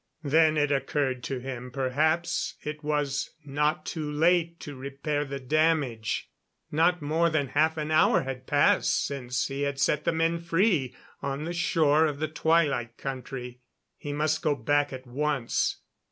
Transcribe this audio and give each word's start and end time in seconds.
Then 0.23 0.57
it 0.57 0.71
occurred 0.71 1.21
to 1.25 1.37
him 1.37 1.69
perhaps 1.69 2.55
it 2.63 2.83
was 2.83 3.29
not 3.45 3.85
too 3.85 4.11
late 4.11 4.59
to 4.61 4.75
repair 4.75 5.23
the 5.23 5.39
damage. 5.39 6.27
Not 6.71 7.03
more 7.03 7.29
than 7.29 7.49
half 7.49 7.77
an 7.77 7.91
hour 7.91 8.23
had 8.23 8.47
passed 8.47 9.05
since 9.05 9.45
he 9.45 9.61
had 9.61 9.77
set 9.79 10.03
the 10.03 10.11
men 10.11 10.39
free 10.39 10.95
on 11.21 11.43
the 11.43 11.53
shore 11.53 12.07
of 12.07 12.17
the 12.17 12.27
Twilight 12.27 12.97
Country. 12.97 13.61
He 13.95 14.11
must 14.11 14.41
go 14.41 14.55
back 14.55 14.91
at 14.91 15.05
once. 15.05 15.81